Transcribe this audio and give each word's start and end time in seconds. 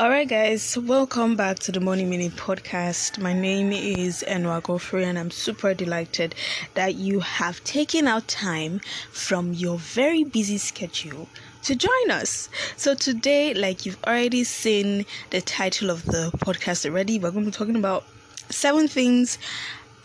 Alright, 0.00 0.28
guys, 0.28 0.78
welcome 0.78 1.36
back 1.36 1.58
to 1.58 1.72
the 1.72 1.78
Money 1.78 2.06
Minute 2.06 2.34
podcast. 2.34 3.18
My 3.18 3.34
name 3.34 3.70
is 3.70 4.24
Enoh 4.26 4.62
Agofure, 4.62 5.04
and 5.04 5.18
I'm 5.18 5.30
super 5.30 5.74
delighted 5.74 6.34
that 6.72 6.94
you 6.94 7.20
have 7.20 7.62
taken 7.64 8.08
out 8.08 8.26
time 8.26 8.80
from 9.12 9.52
your 9.52 9.76
very 9.76 10.24
busy 10.24 10.56
schedule 10.56 11.28
to 11.64 11.76
join 11.76 12.10
us. 12.10 12.48
So, 12.78 12.94
today, 12.94 13.52
like 13.52 13.84
you've 13.84 14.02
already 14.04 14.42
seen 14.42 15.04
the 15.28 15.42
title 15.42 15.90
of 15.90 16.06
the 16.06 16.30
podcast 16.38 16.86
already, 16.86 17.18
we're 17.18 17.30
going 17.32 17.44
to 17.44 17.50
be 17.50 17.54
talking 17.54 17.76
about 17.76 18.06
seven 18.48 18.88
things 18.88 19.36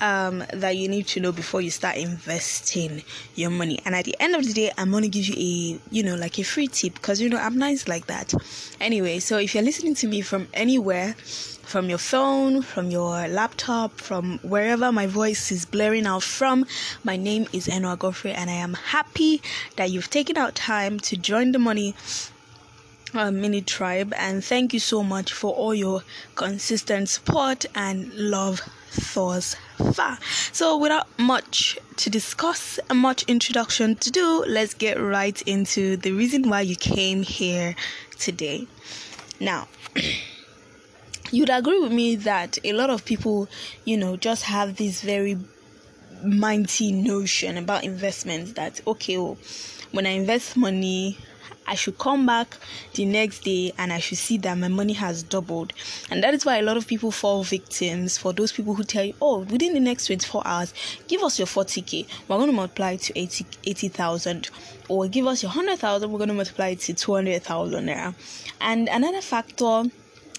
um, 0.02 0.44
that 0.54 0.78
you 0.78 0.88
need 0.88 1.08
to 1.08 1.20
know 1.20 1.32
before 1.32 1.62
you 1.62 1.70
start 1.70 1.98
investing 1.98 3.04
your 3.36 3.50
money. 3.50 3.80
And 3.86 3.96
at 3.96 4.06
the 4.06 4.16
end 4.20 4.36
of 4.36 4.46
the 4.46 4.54
day, 4.54 4.72
I'm 4.78 4.92
gonna 4.92 5.08
give 5.08 5.26
you 5.26 5.36
a 5.38 5.80
you 5.94 6.04
know 6.04 6.16
like 6.16 6.40
a 6.40 6.44
free 6.44 6.68
tip 6.68 6.96
because 6.96 7.22
you 7.22 7.30
know 7.30 7.38
I'm 7.38 7.58
nice 7.58 7.88
like 7.88 8.08
that. 8.08 8.34
Anyway, 8.80 9.20
so 9.20 9.38
if 9.38 9.54
you're 9.54 9.64
listening 9.64 9.96
to 9.96 10.08
me 10.08 10.22
from 10.22 10.48
anywhere, 10.54 11.14
from 11.14 11.90
your 11.90 11.98
phone, 11.98 12.62
from 12.62 12.92
your 12.92 13.28
laptop, 13.28 14.00
from 14.00 14.40
wherever 14.44 14.92
my 14.92 15.08
voice 15.08 15.52
is 15.52 15.66
blaring 15.66 16.06
out 16.06 16.24
from, 16.24 16.66
my 17.04 17.18
name 17.18 17.48
is 17.52 17.68
Enoh 17.68 17.98
Agofure, 17.98 18.34
and 18.36 18.50
I 18.50 18.54
am 18.54 18.74
happy 18.76 19.42
that 19.76 19.90
you've 19.90 20.10
taken 20.10 20.38
out 20.38 20.56
time 20.56 21.00
to 21.02 21.18
join 21.18 21.52
the 21.52 21.60
money 21.60 21.96
uh, 23.16 23.32
mini 23.32 23.62
tribe 23.62 24.14
and 24.18 24.44
thank 24.44 24.74
you 24.74 24.80
so 24.80 25.02
much 25.02 25.32
for 25.32 25.54
all 25.54 25.74
your 25.74 26.04
consistent 26.36 27.08
support 27.08 27.66
and 27.74 28.14
love 28.14 28.62
thus 29.14 29.56
far. 29.94 30.18
So, 30.52 30.78
without 30.78 31.08
much 31.18 31.78
to 31.98 32.10
discuss 32.10 32.80
and 32.90 33.00
much 33.00 33.24
introduction 33.24 33.96
to 33.96 34.12
do, 34.12 34.44
let's 34.48 34.74
get 34.74 35.00
right 35.00 35.40
into 35.44 35.98
the 35.98 36.12
reason 36.12 36.50
why 36.50 36.62
you 36.62 36.76
came 36.76 37.24
here 37.24 37.76
today. 38.18 38.68
Now, 39.40 39.68
you'd 41.32 41.50
agree 41.50 41.80
with 41.80 41.92
me 41.92 42.16
that 42.16 42.58
a 42.64 42.74
lot 42.74 42.90
of 42.90 43.06
people, 43.06 43.48
you 43.84 43.98
know, 43.98 44.18
just 44.18 44.44
have 44.44 44.78
this 44.78 45.02
very 45.02 45.38
mighty 46.24 46.92
notion 46.92 47.58
about 47.58 47.84
investments 47.84 48.54
that 48.54 48.82
okay, 48.88 49.18
well, 49.18 49.38
when 49.92 50.06
I 50.06 50.12
invest 50.12 50.58
money, 50.58 51.18
I 51.68 51.76
should 51.76 51.98
come 51.98 52.26
back 52.26 52.58
the 52.94 53.06
next 53.06 53.40
day 53.40 53.74
and 53.78 53.92
I 53.92 54.00
should 54.00 54.18
see 54.18 54.38
that 54.40 54.58
my 54.58 54.68
money 54.68 54.94
has 54.94 55.24
doubled. 55.24 55.74
And 56.10 56.24
that 56.24 56.34
is 56.34 56.46
why 56.46 56.58
a 56.58 56.62
lot 56.62 56.78
of 56.78 56.88
people 56.88 57.12
fall 57.12 57.44
victims 57.44 58.18
for 58.18 58.34
those 58.34 58.52
people 58.52 58.74
who 58.74 58.84
tell 58.84 59.04
you, 59.04 59.14
oh, 59.22 59.40
within 59.40 59.74
the 59.74 59.80
next 59.80 60.08
24 60.08 60.42
hours, 60.46 60.74
give 61.08 61.24
us 61.24 61.40
your 61.40 61.48
40k, 61.48 62.08
we're 62.28 62.38
going 62.38 62.50
to 62.50 62.56
multiply 62.56 62.96
to 62.96 63.20
80 63.20 63.46
80,000. 63.66 64.50
Or 64.88 65.08
give 65.08 65.26
us 65.26 65.42
your 65.42 65.50
100,000, 65.50 66.12
we're 66.12 66.18
going 66.18 66.30
to 66.30 66.36
multiply 66.36 66.70
it 66.70 66.80
to 66.82 66.94
200,000 66.94 67.86
naira. 67.88 68.14
And 68.62 68.88
another 68.88 69.22
factor 69.22 69.84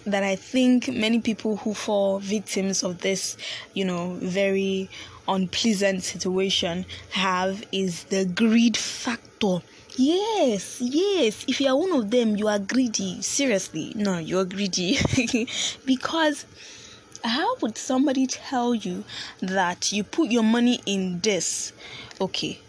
that 0.07 0.23
I 0.23 0.37
think 0.37 0.89
many 0.89 1.21
people 1.21 1.57
who 1.57 1.75
fall 1.75 2.21
victims 2.21 2.85
of 2.85 3.01
this, 3.01 3.37
you 3.75 3.85
know, 3.85 4.17
very 4.21 4.89
unpleasant 5.29 6.03
situation 6.03 6.85
have 7.11 7.65
is 7.73 8.05
the 8.05 8.25
greed 8.25 8.77
factor 8.77 9.61
Yes, 9.99 10.79
yes. 10.83 11.47
If 11.49 11.59
you 11.59 11.69
are 11.69 11.77
one 11.77 11.93
of 11.93 12.11
them, 12.11 12.37
you 12.37 12.49
are 12.49 12.59
greedy. 12.59 13.23
Seriously, 13.23 13.95
no, 13.97 14.19
you're 14.19 14.45
greedy. 14.45 14.99
because 15.87 16.45
how 17.25 17.57
would 17.63 17.79
somebody 17.79 18.27
tell 18.27 18.75
you 18.75 19.05
that 19.41 19.93
you 19.93 20.05
put 20.05 20.31
your 20.31 20.43
money 20.43 20.81
in 20.85 21.21
this? 21.21 21.73
Okay. 22.21 22.61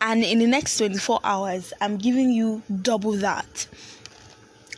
And 0.00 0.24
in 0.24 0.40
the 0.40 0.48
next 0.48 0.78
24 0.78 1.20
hours, 1.22 1.72
I'm 1.80 1.96
giving 1.96 2.30
you 2.30 2.62
double 2.82 3.12
that. 3.12 3.68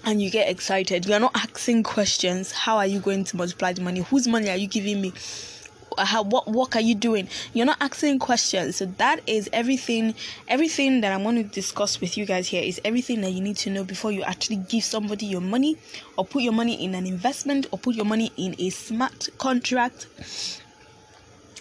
And 0.05 0.21
you 0.21 0.31
get 0.31 0.51
excited. 0.51 1.07
You 1.07 1.15
are 1.15 1.21
not 1.21 1.35
asking 1.35 1.83
questions. 1.83 2.53
How 2.53 2.77
are 2.77 2.87
you 2.87 3.01
going 3.01 3.25
to 3.25 3.37
multiply 3.39 3.73
the 3.73 3.81
money? 3.81 4.01
Whose 4.01 4.29
money 4.29 4.51
are 4.51 4.57
you 4.57 4.67
giving 4.67 5.01
me? 5.01 5.15
Uh, 6.01 6.07
how 6.07 6.23
what 6.23 6.49
work 6.49 6.77
are 6.77 6.81
you 6.81 6.95
doing? 6.95 7.29
You're 7.53 7.67
not 7.67 7.77
asking 7.81 8.21
questions. 8.21 8.77
So 8.77 8.87
that 8.87 9.21
is 9.27 9.51
everything 9.53 10.15
everything 10.49 11.01
that 11.03 11.13
i'm 11.13 11.23
going 11.23 11.37
to 11.37 11.43
discuss 11.43 12.01
with 12.01 12.17
you 12.17 12.25
guys 12.25 12.49
here 12.49 12.63
is 12.63 12.81
everything 12.85 13.21
that 13.21 13.31
you 13.31 13.41
need 13.41 13.57
to 13.57 13.71
know 13.71 13.85
before 13.85 14.11
you 14.11 14.23
actually 14.23 14.57
give 14.57 14.83
somebody 14.83 15.27
your 15.27 15.41
money 15.41 15.77
or 16.17 16.25
put 16.25 16.43
your 16.43 16.53
money 16.53 16.83
in 16.83 16.95
an 16.95 17.07
investment 17.07 17.67
or 17.71 17.79
put 17.79 17.95
your 17.95 18.05
money 18.05 18.33
in 18.37 18.55
a 18.59 18.71
smart 18.71 19.29
contract 19.39 20.07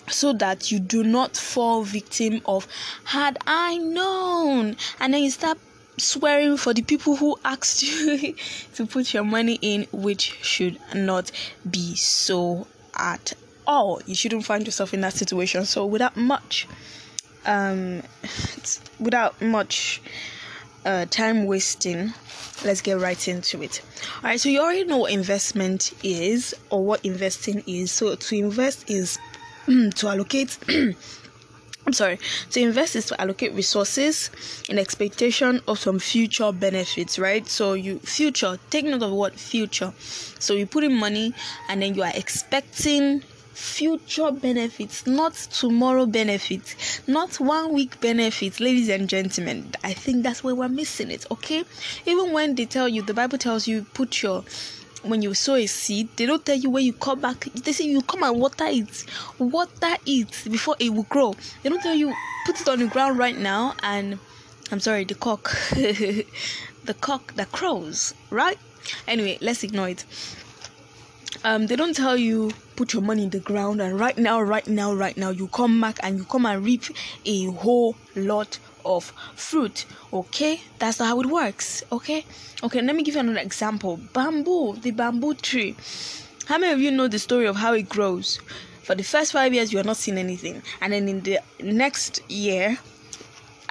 so 0.08 0.34
that 0.34 0.72
you 0.72 0.80
do 0.80 1.04
not 1.04 1.36
fall 1.36 1.84
victim 1.84 2.42
of 2.46 2.68
had 3.04 3.38
i 3.46 3.78
known 3.78 4.76
and 5.00 5.14
then 5.14 5.22
you 5.22 5.30
start 5.30 5.58
swearing 5.98 6.56
for 6.56 6.74
the 6.74 6.82
people 6.82 7.16
who 7.18 7.38
asked 7.44 7.84
you 7.84 8.34
to 8.74 8.86
put 8.86 9.14
your 9.14 9.24
money 9.26 9.60
in 9.62 9.86
which 9.92 10.38
should 10.42 10.80
not 10.96 11.32
be 11.70 11.96
so 11.96 12.66
at 12.96 13.34
all, 13.70 14.02
you 14.08 14.16
shouldn't 14.16 14.44
find 14.44 14.66
yourself 14.66 14.94
in 14.94 15.02
that 15.02 15.14
situation. 15.14 15.64
So 15.64 15.86
without 15.86 16.18
much, 16.18 16.68
um, 17.46 18.02
without 19.00 19.40
much 19.42 20.02
uh, 20.86 21.06
time 21.06 21.46
wasting, 21.46 22.12
let's 22.66 22.82
get 22.82 23.00
right 23.00 23.28
into 23.28 23.62
it. 23.62 23.82
All 24.18 24.24
right, 24.24 24.40
so 24.40 24.50
you 24.50 24.60
already 24.60 24.86
know 24.86 24.98
what 24.98 25.12
investment 25.12 25.94
is 26.04 26.56
or 26.72 26.84
what 26.84 27.06
investing 27.06 27.64
is. 27.68 27.92
So 27.92 28.16
to 28.16 28.36
invest 28.36 28.90
is 28.90 29.20
to 29.68 30.08
allocate. 30.08 30.58
I'm 31.88 31.94
sorry, 31.94 32.20
to 32.52 32.60
invest 32.60 32.96
is 32.96 33.06
to 33.08 33.20
allocate 33.20 33.54
resources 33.54 34.30
in 34.70 34.78
expectation 34.78 35.60
of 35.68 35.80
some 35.80 35.98
future 35.98 36.52
benefits, 36.52 37.18
right? 37.18 37.48
So 37.48 37.74
you 37.74 37.98
future, 38.00 38.60
take 38.70 38.86
note 38.86 39.02
of 39.02 39.12
what 39.12 39.34
future. 39.34 39.94
So 39.98 40.54
you 40.54 40.68
put 40.68 40.84
in 40.84 40.94
money 40.94 41.34
and 41.68 41.82
then 41.82 41.96
you 41.96 42.04
are 42.04 42.12
expecting 42.14 43.24
future 43.60 44.32
benefits, 44.32 45.06
not 45.06 45.34
tomorrow 45.34 46.06
benefits, 46.06 47.02
not 47.08 47.40
one 47.40 47.74
week 47.74 48.00
benefits, 48.00 48.60
ladies 48.60 48.88
and 48.90 49.10
gentlemen. 49.10 49.72
I 49.84 49.94
think 49.94 50.24
that's 50.24 50.44
where 50.44 50.56
we're 50.56 50.70
missing 50.70 51.12
it, 51.12 51.26
okay? 51.30 51.66
Even 52.06 52.32
when 52.32 52.56
they 52.56 52.66
tell 52.66 52.88
you, 52.88 53.02
the 53.02 53.14
Bible 53.14 53.38
tells 53.38 53.68
you, 53.68 53.86
put 53.94 54.24
your 54.24 54.44
when 55.04 55.22
you 55.22 55.34
sow 55.34 55.56
a 55.56 55.66
seed, 55.66 56.10
they 56.18 56.26
don't 56.26 56.46
tell 56.46 56.58
you 56.58 56.70
when 56.70 56.84
you 56.84 56.92
come 56.92 57.22
back. 57.22 57.46
They 57.54 57.72
say 57.72 57.86
you 57.86 58.02
come 58.02 58.24
and 58.24 58.38
water 58.38 58.66
it, 58.68 59.06
water 59.38 59.96
it 60.06 60.44
before 60.50 60.76
it 60.80 60.94
will 60.94 61.04
grow. 61.04 61.36
They 61.64 61.70
don't 61.70 61.82
tell 61.82 61.96
you 61.96 62.14
put 62.46 62.60
it 62.60 62.68
on 62.68 62.80
the 62.80 62.88
ground 62.88 63.18
right 63.18 63.38
now. 63.38 63.76
And 63.82 64.20
I'm 64.72 64.80
sorry, 64.82 65.06
the 65.06 65.16
cock, 65.16 65.52
the 65.72 66.26
cock 67.00 67.34
that 67.36 67.52
crows, 67.52 68.14
right? 68.30 68.58
Anyway, 69.08 69.38
let's 69.42 69.64
ignore 69.64 69.90
it 69.90 70.04
um, 71.44 71.68
they 71.68 71.76
don't 71.76 71.96
tell 71.96 72.18
you 72.18 72.52
put 72.76 72.94
your 72.94 73.02
money 73.02 73.24
in 73.24 73.30
the 73.30 73.40
ground 73.40 73.82
and 73.82 74.00
right 74.00 74.18
now, 74.18 74.42
right 74.42 74.68
now, 74.68 74.94
right 74.94 75.16
now, 75.18 75.30
you 75.30 75.48
come 75.48 75.80
back 75.82 76.00
and 76.02 76.18
you 76.18 76.24
come 76.26 76.46
and 76.46 76.64
reap 76.64 76.84
a 77.26 77.46
whole 77.46 77.96
lot 78.16 78.60
of 78.86 79.06
fruit. 79.36 79.86
Okay, 80.12 80.62
that's 80.80 80.98
how 81.00 81.20
it 81.20 81.28
works. 81.28 81.84
Okay, 81.92 82.26
okay. 82.64 82.82
Let 82.82 82.96
me 82.96 83.04
give 83.04 83.16
you 83.16 83.22
another 83.22 83.40
example. 83.40 83.98
Bamboo, 84.14 84.78
the 84.78 84.92
bamboo 84.92 85.36
tree. 85.36 85.76
How 86.46 86.58
many 86.58 86.74
of 86.74 86.80
you 86.80 86.92
know 86.92 87.08
the 87.08 87.20
story 87.20 87.46
of 87.46 87.56
how 87.56 87.74
it 87.74 87.90
grows? 87.90 88.40
For 88.84 88.96
the 88.96 89.04
first 89.04 89.32
five 89.32 89.54
years, 89.54 89.72
you 89.72 89.80
are 89.80 89.84
not 89.84 89.98
seeing 89.98 90.18
anything, 90.18 90.64
and 90.82 90.94
then 90.94 91.08
in 91.08 91.22
the 91.22 91.40
next 91.62 92.22
year, 92.30 92.80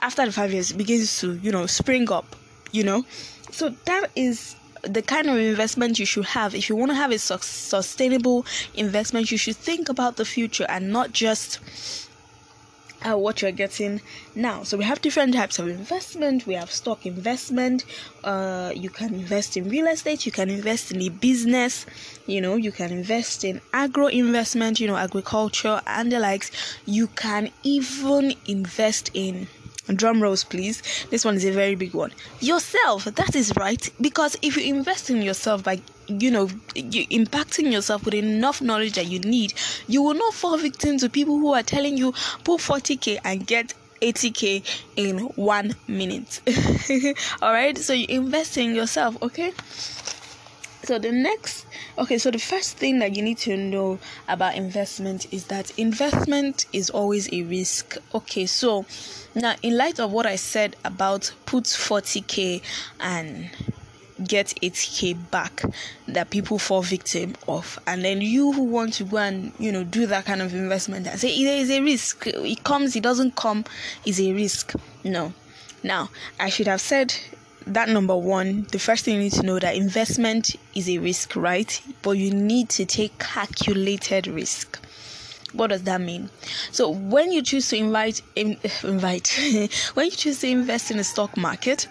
after 0.00 0.24
the 0.24 0.32
five 0.32 0.52
years, 0.52 0.72
begins 0.72 1.18
to 1.20 1.34
you 1.38 1.50
know 1.50 1.66
spring 1.66 2.10
up. 2.12 2.36
You 2.70 2.84
know, 2.84 3.04
so 3.50 3.70
that 3.86 4.10
is 4.14 4.54
the 4.82 5.02
kind 5.02 5.28
of 5.28 5.36
investment 5.36 5.98
you 5.98 6.06
should 6.06 6.26
have 6.26 6.54
if 6.54 6.68
you 6.68 6.76
want 6.76 6.90
to 6.90 6.94
have 6.94 7.10
a 7.10 7.18
su- 7.18 7.38
sustainable 7.40 8.46
investment 8.74 9.30
you 9.30 9.38
should 9.38 9.56
think 9.56 9.88
about 9.88 10.16
the 10.16 10.24
future 10.24 10.66
and 10.68 10.90
not 10.92 11.12
just 11.12 11.58
uh, 13.02 13.16
what 13.16 13.42
you're 13.42 13.52
getting 13.52 14.00
now. 14.34 14.62
So 14.62 14.76
we 14.76 14.84
have 14.84 15.00
different 15.00 15.34
types 15.34 15.58
of 15.58 15.68
investment. 15.68 16.46
We 16.46 16.54
have 16.54 16.70
stock 16.70 17.06
investment. 17.06 17.84
Uh, 18.24 18.72
you 18.74 18.90
can 18.90 19.14
invest 19.14 19.56
in 19.56 19.68
real 19.68 19.86
estate. 19.86 20.26
You 20.26 20.32
can 20.32 20.50
invest 20.50 20.90
in 20.90 21.00
a 21.02 21.08
business. 21.08 21.86
You 22.26 22.40
know, 22.40 22.56
you 22.56 22.72
can 22.72 22.90
invest 22.90 23.44
in 23.44 23.60
agro 23.72 24.06
investment. 24.06 24.80
You 24.80 24.88
know, 24.88 24.96
agriculture 24.96 25.80
and 25.86 26.10
the 26.10 26.18
likes. 26.18 26.50
You 26.86 27.06
can 27.08 27.50
even 27.62 28.34
invest 28.46 29.10
in 29.14 29.46
drum 29.94 30.22
rolls 30.22 30.44
please. 30.44 30.82
This 31.10 31.24
one 31.24 31.36
is 31.36 31.44
a 31.44 31.52
very 31.52 31.74
big 31.74 31.94
one. 31.94 32.12
Yourself 32.40 33.04
that 33.04 33.34
is 33.34 33.52
right 33.56 33.90
because 34.00 34.36
if 34.42 34.56
you 34.56 34.74
invest 34.74 35.10
in 35.10 35.22
yourself 35.22 35.64
by 35.64 35.80
you 36.06 36.30
know 36.30 36.48
you 36.74 37.06
impacting 37.08 37.72
yourself 37.72 38.04
with 38.04 38.14
enough 38.14 38.62
knowledge 38.62 38.94
that 38.94 39.06
you 39.06 39.18
need 39.20 39.52
you 39.86 40.02
will 40.02 40.14
not 40.14 40.32
fall 40.32 40.56
victim 40.56 40.98
to 40.98 41.08
people 41.08 41.38
who 41.38 41.52
are 41.52 41.62
telling 41.62 41.96
you 41.96 42.12
put 42.44 42.60
40k 42.60 43.18
and 43.24 43.46
get 43.46 43.74
80k 44.00 44.62
in 44.96 45.18
one 45.34 45.74
minute. 45.88 46.40
All 47.42 47.52
right? 47.52 47.76
So 47.76 47.92
you 47.92 48.06
invest 48.08 48.56
in 48.56 48.74
yourself 48.74 49.20
okay 49.22 49.52
so 50.88 50.98
the 50.98 51.12
next 51.12 51.66
okay 51.98 52.16
so 52.16 52.30
the 52.30 52.38
first 52.38 52.78
thing 52.78 52.98
that 52.98 53.14
you 53.14 53.22
need 53.22 53.36
to 53.36 53.58
know 53.58 53.98
about 54.26 54.54
investment 54.54 55.30
is 55.30 55.44
that 55.48 55.70
investment 55.78 56.64
is 56.72 56.88
always 56.88 57.30
a 57.30 57.42
risk. 57.42 57.98
Okay 58.14 58.46
so 58.46 58.86
now 59.34 59.54
in 59.62 59.76
light 59.76 60.00
of 60.00 60.10
what 60.10 60.24
i 60.24 60.34
said 60.34 60.76
about 60.86 61.30
put 61.44 61.64
40k 61.64 62.62
and 63.00 63.50
get 64.26 64.46
8k 64.62 65.30
back 65.30 65.62
that 66.06 66.30
people 66.30 66.58
fall 66.58 66.80
victim 66.80 67.34
of 67.46 67.78
and 67.86 68.02
then 68.02 68.22
you 68.22 68.52
who 68.52 68.64
want 68.64 68.94
to 68.94 69.04
go 69.04 69.18
and 69.18 69.52
you 69.58 69.70
know 69.70 69.84
do 69.84 70.06
that 70.06 70.24
kind 70.24 70.40
of 70.40 70.54
investment 70.54 71.06
and 71.06 71.20
say 71.20 71.44
there 71.44 71.58
is 71.58 71.70
a 71.70 71.82
risk 71.82 72.26
it 72.26 72.64
comes 72.64 72.96
it 72.96 73.02
doesn't 73.02 73.36
come 73.36 73.62
is 74.06 74.18
a 74.18 74.32
risk. 74.32 74.72
No. 75.04 75.34
Now 75.82 76.08
i 76.40 76.48
should 76.48 76.66
have 76.66 76.80
said 76.80 77.14
that 77.74 77.88
number 77.88 78.16
one 78.16 78.66
the 78.72 78.78
first 78.78 79.04
thing 79.04 79.14
you 79.16 79.20
need 79.20 79.32
to 79.32 79.42
know 79.42 79.58
that 79.58 79.74
investment 79.76 80.56
is 80.74 80.88
a 80.88 80.98
risk 80.98 81.36
right? 81.36 81.80
But 82.02 82.12
you 82.12 82.30
need 82.32 82.68
to 82.70 82.84
take 82.84 83.18
calculated 83.18 84.26
risk. 84.26 84.78
What 85.52 85.68
does 85.68 85.82
that 85.84 86.00
mean? 86.00 86.30
So 86.72 86.90
when 86.90 87.32
you 87.32 87.42
choose 87.42 87.68
to 87.70 87.76
invite 87.76 88.22
invite 88.36 89.28
when 89.94 90.06
you 90.06 90.12
choose 90.12 90.40
to 90.40 90.48
invest 90.48 90.90
in 90.90 90.96
the 90.96 91.04
stock 91.04 91.36
market 91.36 91.88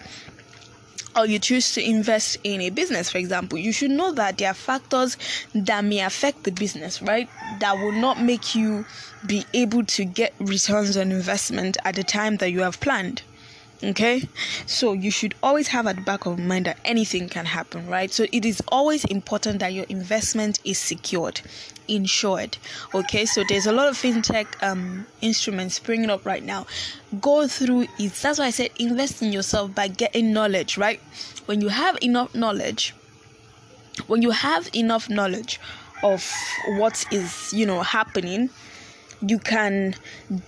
or 1.16 1.26
you 1.26 1.38
choose 1.38 1.72
to 1.74 1.82
invest 1.82 2.36
in 2.44 2.60
a 2.60 2.70
business, 2.70 3.10
for 3.10 3.18
example, 3.18 3.58
you 3.58 3.72
should 3.72 3.90
know 3.90 4.12
that 4.12 4.38
there 4.38 4.50
are 4.50 4.54
factors 4.54 5.16
that 5.54 5.84
may 5.84 6.00
affect 6.00 6.44
the 6.44 6.52
business, 6.52 7.02
right? 7.02 7.28
That 7.58 7.78
will 7.78 7.92
not 7.92 8.22
make 8.22 8.54
you 8.54 8.84
be 9.26 9.44
able 9.52 9.84
to 9.86 10.04
get 10.04 10.34
returns 10.38 10.96
on 10.96 11.10
investment 11.10 11.76
at 11.84 11.96
the 11.96 12.04
time 12.04 12.36
that 12.36 12.50
you 12.50 12.60
have 12.60 12.78
planned 12.78 13.22
okay? 13.82 14.28
So 14.66 14.92
you 14.92 15.10
should 15.10 15.34
always 15.42 15.68
have 15.68 15.86
at 15.86 15.96
the 15.96 16.02
back 16.02 16.26
of 16.26 16.38
mind 16.38 16.66
that 16.66 16.78
anything 16.84 17.28
can 17.28 17.46
happen 17.46 17.86
right? 17.88 18.12
So 18.12 18.26
it 18.32 18.44
is 18.44 18.62
always 18.68 19.04
important 19.04 19.60
that 19.60 19.72
your 19.72 19.86
investment 19.88 20.58
is 20.64 20.78
secured 20.78 21.40
insured 21.86 22.58
okay? 22.94 23.24
So 23.24 23.44
there's 23.48 23.66
a 23.66 23.72
lot 23.72 23.88
of 23.88 23.96
fintech 23.96 24.46
um, 24.62 25.06
instruments 25.20 25.76
springing 25.76 26.10
up 26.10 26.26
right 26.26 26.42
now. 26.42 26.66
Go 27.20 27.46
through 27.46 27.86
it. 27.98 28.12
That's 28.14 28.38
why 28.38 28.46
i 28.46 28.50
said 28.50 28.70
invest 28.78 29.22
in 29.22 29.32
yourself 29.32 29.74
by 29.74 29.88
getting 29.88 30.32
knowledge 30.32 30.76
right? 30.76 31.00
When 31.46 31.60
you 31.60 31.68
have 31.68 31.98
enough 32.02 32.34
knowledge 32.34 32.94
when 34.06 34.22
you 34.22 34.30
have 34.30 34.70
enough 34.74 35.10
knowledge 35.10 35.60
of 36.02 36.24
what 36.76 37.04
is 37.10 37.52
you 37.52 37.66
know 37.66 37.82
happening 37.82 38.48
you 39.20 39.38
can 39.38 39.94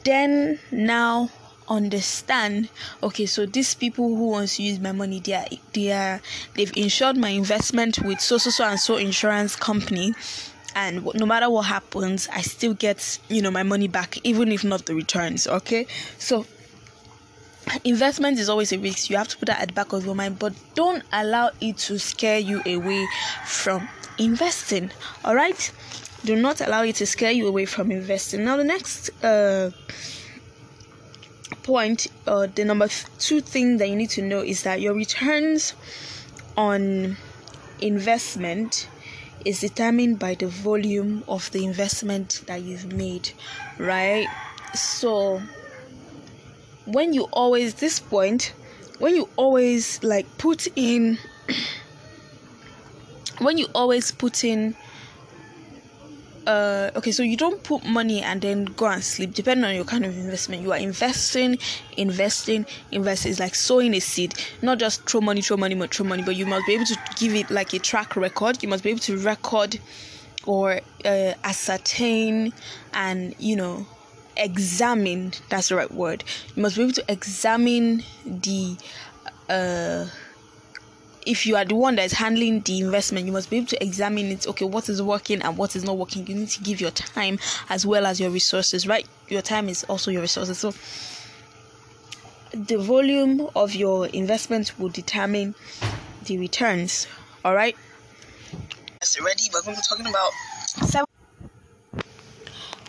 then 0.05 0.59
now 0.71 1.29
understand 1.71 2.69
okay 3.03 3.25
so 3.25 3.47
these 3.47 3.75
people 3.75 4.09
who 4.09 4.31
wants 4.31 4.57
to 4.57 4.63
use 4.63 4.81
my 4.81 4.93
money 4.93 5.21
they 5.21 5.35
are 5.35 5.47
they 5.73 5.93
are 5.93 6.21
they've 6.55 6.77
insured 6.77 7.17
my 7.17 7.29
investment 7.31 7.99
with 8.01 8.21
so 8.21 8.37
so 8.37 8.51
so 8.51 8.65
and 8.65 8.79
so 8.79 8.97
insurance 8.97 9.57
company. 9.57 10.13
And 10.73 11.05
no 11.15 11.27
matter 11.27 11.51
what 11.51 11.63
happens 11.63 12.29
i 12.33 12.43
still 12.43 12.75
get 12.75 13.19
you 13.29 13.43
know 13.43 13.51
my 13.51 13.65
money 13.65 13.89
back 13.89 14.19
even 14.25 14.53
if 14.53 14.63
not 14.63 14.87
the 14.87 14.95
returns 14.95 15.47
okay? 15.49 15.87
So 16.19 16.47
investment 17.85 18.39
is 18.39 18.49
always 18.49 18.73
a 18.73 18.79
risk. 18.79 19.11
You 19.11 19.17
have 19.17 19.29
to 19.29 19.37
put 19.37 19.47
that 19.47 19.61
at 19.61 19.69
the 19.69 19.75
back 19.75 19.93
of 19.93 20.05
your 20.05 20.15
mind 20.15 20.39
but 20.39 20.53
don't 20.75 21.03
allow 21.13 21.51
it 21.61 21.79
to 21.79 21.99
scare 21.99 22.39
you 22.39 22.63
away 22.67 23.07
from 23.47 23.89
investing 24.19 24.91
all 25.25 25.35
right 25.35 25.73
do 26.25 26.37
not 26.37 26.61
allow 26.61 26.83
it 26.83 26.97
to 26.97 27.07
scare 27.07 27.31
you 27.31 27.47
away 27.47 27.65
from 27.65 27.91
investing. 27.91 28.45
Now 28.45 28.57
the 28.57 28.65
next 28.65 29.11
uh 29.25 29.71
point, 31.63 32.07
uh, 32.27 32.47
the 32.55 32.65
number 32.65 32.89
two 33.19 33.41
thing 33.41 33.79
that 33.79 33.89
you 33.89 33.97
need 33.97 34.11
to 34.11 34.23
know 34.23 34.41
is 34.41 34.63
that 34.63 34.81
your 34.81 34.95
returns 34.95 35.75
on 36.57 37.17
investment 37.81 38.89
is 39.45 39.61
determined 39.61 40.19
by 40.19 40.35
the 40.35 40.47
volume 40.47 41.25
of 41.27 41.51
the 41.53 41.65
investment 41.65 42.43
that 42.47 42.63
you've 42.63 42.93
made, 42.93 43.31
right? 43.79 44.27
So 44.75 45.41
when 46.87 47.13
you 47.13 47.25
always 47.33 47.75
this 47.75 48.01
point, 48.01 48.53
when 48.99 49.17
you 49.17 49.29
always 49.37 50.03
like 50.03 50.27
put 50.39 50.69
in 50.77 51.19
when 53.39 53.57
you 53.57 53.67
always 53.75 54.11
put 54.13 54.45
in 54.45 54.77
uh 56.47 56.91
okay 56.97 57.13
so 57.13 57.23
you 57.23 57.37
don't 57.37 57.63
put 57.63 57.85
money 57.85 58.23
and 58.23 58.41
then 58.43 58.65
go 58.65 58.87
and 58.87 59.05
sleep. 59.05 59.35
Depending 59.35 59.65
on 59.65 59.75
your 59.75 59.85
kind 59.85 60.05
of 60.05 60.17
investment 60.17 60.63
you 60.63 60.73
are 60.73 60.79
investing 60.79 61.59
investing 61.97 62.67
invest 62.91 63.27
is 63.27 63.39
like 63.39 63.55
sowing 63.55 63.95
a 63.95 64.01
seed. 64.01 64.35
Not 64.63 64.79
just 64.79 65.09
throw 65.09 65.21
money 65.21 65.43
throw 65.43 65.57
money 65.57 65.75
throw 65.89 66.07
money 66.07 66.23
but 66.23 66.37
you 66.37 66.47
must 66.47 66.67
be 66.67 66.75
able 66.75 66.87
to 66.87 66.99
give 67.17 67.35
it 67.35 67.51
like 67.51 67.75
a 67.75 67.79
track 67.79 68.17
record. 68.17 68.63
You 68.63 68.69
must 68.69 68.83
be 68.85 68.91
able 68.91 69.01
to 69.01 69.17
record 69.19 69.79
or 70.47 70.81
uh, 71.05 71.35
ascertain 71.45 72.53
and 72.95 73.35
you 73.39 73.57
know 73.57 73.87
examine 74.37 75.33
that's 75.51 75.69
the 75.69 75.77
right 75.77 75.93
word. 75.93 76.25
You 76.55 76.63
must 76.63 76.77
be 76.77 76.83
able 76.83 76.93
to 76.95 77.05
examine 77.09 78.03
the 78.25 78.77
uh 79.49 80.07
if 81.27 81.47
you 81.47 81.57
are 81.57 81.65
the 81.65 81.75
one 81.75 81.97
that 81.97 82.05
is 82.05 82.13
handling 82.13 82.61
the 82.61 82.79
investment, 82.81 83.27
you 83.27 83.33
must 83.33 83.51
be 83.51 83.59
able 83.59 83.67
to 83.69 83.83
examine 83.83 84.27
it. 84.27 84.47
Okay, 84.47 84.65
what 84.65 84.89
is 84.89 85.03
working 85.03 85.43
and 85.43 85.57
what 85.57 85.77
is 85.77 85.85
not 85.85 85.99
working. 85.99 86.27
You 86.27 86.35
need 86.35 86.49
to 86.49 86.63
give 86.63 86.81
your 86.81 86.91
time 86.91 87.39
as 87.69 87.87
well 87.87 88.07
as 88.07 88.21
your 88.21 88.31
resources, 88.31 88.87
right? 88.87 89.07
Your 89.29 89.43
time 89.43 89.69
is 89.69 89.85
also 89.85 90.11
your 90.11 90.23
resources. 90.23 90.59
So, 90.59 90.73
the 92.53 92.79
volume 92.79 93.49
of 93.55 93.75
your 93.75 94.07
investment 94.07 94.79
will 94.79 94.89
determine 94.89 95.55
the 96.25 96.39
returns. 96.39 97.07
All 97.45 97.55
right. 97.55 97.77
Yes, 99.01 99.21
ready? 99.21 99.45
We're 99.53 99.63
going 99.63 99.77
to 99.77 99.81
be 99.81 99.87
talking 99.89 100.07
about 100.07 100.33
seven. 100.89 101.07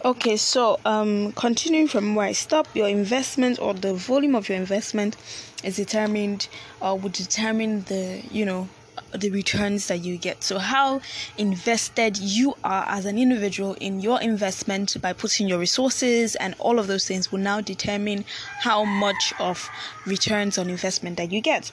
Okay, 0.03 0.35
so 0.35 0.79
um, 0.83 1.31
continuing 1.33 1.87
from 1.87 2.15
where 2.15 2.25
I 2.25 2.31
stopped, 2.31 2.75
your 2.75 2.87
investment 2.87 3.59
or 3.59 3.75
the 3.75 3.93
volume 3.93 4.33
of 4.33 4.49
your 4.49 4.57
investment 4.57 5.15
is 5.63 5.75
determined 5.75 6.47
or 6.81 6.97
would 6.97 7.13
determine 7.13 7.83
the 7.83 8.23
you 8.31 8.45
know 8.45 8.67
the 9.13 9.29
returns 9.29 9.87
that 9.87 9.99
you 9.99 10.17
get. 10.17 10.43
So, 10.43 10.57
how 10.57 11.01
invested 11.37 12.17
you 12.17 12.55
are 12.63 12.85
as 12.87 13.05
an 13.05 13.17
individual 13.17 13.75
in 13.75 13.99
your 13.99 14.21
investment 14.21 14.95
by 15.01 15.13
putting 15.13 15.47
your 15.47 15.59
resources 15.59 16.35
and 16.35 16.55
all 16.59 16.79
of 16.79 16.87
those 16.87 17.07
things 17.07 17.31
will 17.31 17.39
now 17.39 17.61
determine 17.61 18.25
how 18.59 18.83
much 18.83 19.33
of 19.39 19.69
returns 20.05 20.57
on 20.57 20.69
investment 20.69 21.17
that 21.17 21.31
you 21.31 21.41
get. 21.41 21.71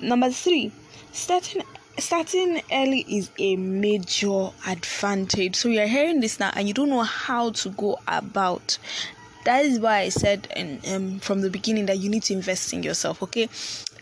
Number 0.00 0.30
three, 0.30 0.72
starting 1.12 1.62
starting 1.98 2.60
early 2.70 3.06
is 3.08 3.30
a 3.38 3.56
major 3.56 4.50
advantage. 4.66 5.56
So 5.56 5.68
you're 5.68 5.86
hearing 5.86 6.20
this 6.20 6.38
now 6.38 6.50
and 6.54 6.68
you 6.68 6.74
don't 6.74 6.90
know 6.90 7.02
how 7.02 7.50
to 7.52 7.70
go 7.70 7.98
about. 8.06 8.78
That 9.46 9.64
is 9.64 9.78
why 9.78 9.98
I 10.00 10.08
said 10.08 10.48
in, 10.56 10.80
um, 10.92 11.20
from 11.20 11.40
the 11.40 11.50
beginning 11.50 11.86
that 11.86 11.98
you 12.00 12.10
need 12.10 12.24
to 12.24 12.32
invest 12.32 12.72
in 12.72 12.82
yourself. 12.82 13.22
Okay, 13.22 13.48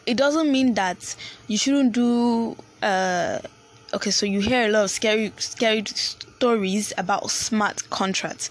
it 0.06 0.16
doesn't 0.16 0.50
mean 0.50 0.72
that 0.72 1.14
you 1.48 1.58
shouldn't 1.58 1.92
do. 1.92 2.56
Uh, 2.82 3.40
okay, 3.92 4.10
so 4.10 4.24
you 4.24 4.40
hear 4.40 4.64
a 4.64 4.68
lot 4.68 4.84
of 4.84 4.90
scary, 4.90 5.34
scary 5.36 5.84
stories 5.84 6.94
about 6.96 7.30
smart 7.30 7.90
contracts. 7.90 8.50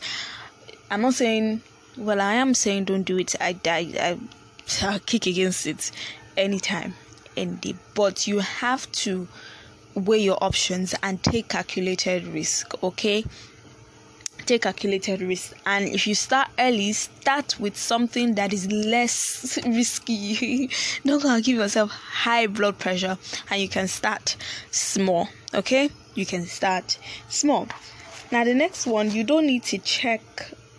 I'm 0.92 1.02
not 1.02 1.16
saying. 1.16 1.64
Well, 1.98 2.22
I 2.22 2.34
am 2.34 2.54
saying 2.54 2.84
don't 2.84 3.02
do 3.02 3.18
it. 3.18 3.34
I, 3.42 3.58
I, 3.66 3.80
I, 4.00 4.20
I 4.96 5.00
kick 5.00 5.26
against 5.26 5.66
it 5.66 5.90
anytime 6.38 6.94
ND, 7.36 7.76
but 7.96 8.28
you 8.28 8.38
have 8.38 8.92
to 8.92 9.28
weigh 9.96 10.20
your 10.20 10.38
options 10.44 10.94
and 11.02 11.24
take 11.24 11.48
calculated 11.50 12.28
risk, 12.28 12.84
okay? 12.84 13.26
Take 14.46 14.64
calculated 14.64 15.22
risk, 15.22 15.54
and 15.66 15.88
if 15.88 16.06
you 16.06 16.16
start 16.16 16.50
early, 16.60 16.92
start 16.92 17.60
with 17.60 17.78
something 17.78 18.36
that 18.36 18.52
is 18.52 18.70
less 18.70 19.58
risky. 19.66 20.70
Don't 21.06 21.24
go 21.24 21.34
and 21.34 21.44
give 21.44 21.58
yourself 21.58 21.92
high 21.92 22.48
blood 22.48 22.78
pressure, 22.78 23.18
and 23.50 23.62
you 23.62 23.70
can 23.70 23.88
start 23.88 24.36
small, 24.70 25.30
okay? 25.54 25.90
You 26.16 26.26
can 26.26 26.46
start 26.46 26.98
small. 27.30 27.68
Now, 28.32 28.44
the 28.44 28.54
next 28.54 28.86
one, 28.86 29.12
you 29.12 29.24
don't 29.24 29.46
need 29.46 29.64
to 29.64 29.78
check 29.78 30.22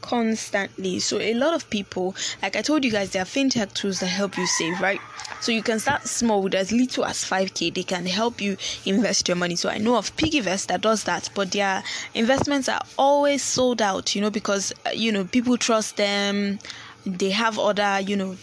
constantly. 0.04 1.00
So 1.00 1.18
a 1.18 1.32
lot 1.32 1.54
of 1.54 1.68
people, 1.70 2.14
like 2.42 2.56
I 2.56 2.62
told 2.62 2.84
you 2.84 2.90
guys, 2.90 3.10
there 3.10 3.22
are 3.22 3.24
fintech 3.24 3.72
tools 3.72 4.00
that 4.00 4.08
help 4.08 4.36
you 4.36 4.46
save, 4.46 4.78
right? 4.78 5.00
So 5.40 5.50
you 5.50 5.62
can 5.62 5.80
start 5.80 6.06
small 6.06 6.42
with 6.42 6.54
as 6.54 6.70
little 6.72 7.06
as 7.06 7.24
5k. 7.24 7.72
They 7.72 7.82
can 7.82 8.04
help 8.04 8.38
you 8.38 8.58
invest 8.84 9.28
your 9.28 9.36
money. 9.36 9.56
So 9.56 9.70
I 9.70 9.78
know 9.78 9.96
of 9.96 10.14
Piggyvest 10.16 10.66
that 10.66 10.82
does 10.82 11.04
that, 11.04 11.30
but 11.34 11.52
their 11.52 11.82
investments 12.12 12.68
are 12.68 12.82
always 12.98 13.42
sold 13.42 13.80
out, 13.80 14.14
you 14.14 14.20
know, 14.20 14.30
because 14.30 14.74
uh, 14.86 14.90
you 14.90 15.10
know 15.10 15.24
people 15.24 15.56
trust 15.56 15.96
them. 15.96 16.58
They 17.06 17.30
have 17.30 17.58
other, 17.58 18.00
you 18.00 18.16
know, 18.16 18.36